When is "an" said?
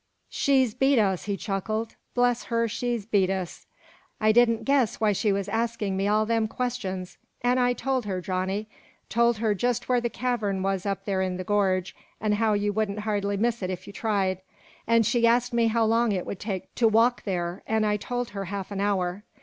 7.43-7.59, 12.19-12.31, 14.87-15.03, 17.67-17.85, 18.71-18.81